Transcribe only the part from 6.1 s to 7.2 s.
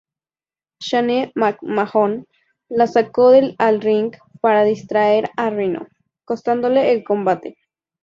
costándole el